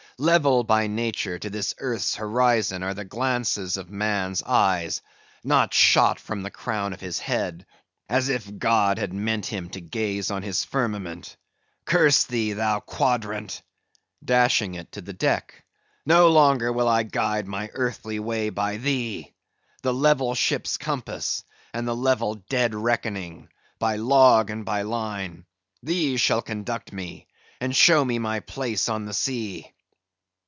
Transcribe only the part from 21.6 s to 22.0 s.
and the